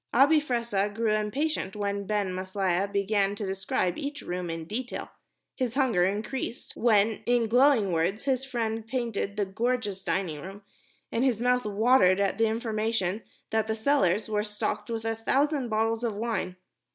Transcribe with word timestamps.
Abi 0.15 0.39
Fressah 0.41 0.89
grew 0.91 1.13
impatient 1.13 1.75
when 1.75 2.07
Ben 2.07 2.33
Maslia 2.33 2.91
began 2.91 3.35
to 3.35 3.45
describe 3.45 3.99
each 3.99 4.23
room 4.23 4.49
in 4.49 4.65
detail, 4.65 5.11
his 5.55 5.75
hunger 5.75 6.05
increased 6.05 6.73
when, 6.75 7.21
in 7.27 7.47
glowing 7.47 7.91
words, 7.91 8.23
his 8.23 8.43
friend 8.43 8.87
painted 8.87 9.37
the 9.37 9.45
gorgeous 9.45 10.03
dining 10.03 10.41
room, 10.41 10.63
and 11.11 11.23
his 11.23 11.39
mouth 11.39 11.65
watered 11.65 12.19
at 12.19 12.39
the 12.39 12.47
information 12.47 13.21
that 13.51 13.67
the 13.67 13.75
cellars 13.75 14.27
were 14.27 14.43
stocked 14.43 14.89
with 14.89 15.05
a 15.05 15.15
thousand 15.15 15.69
bottles 15.69 16.03
of 16.03 16.15
wine. 16.15 16.55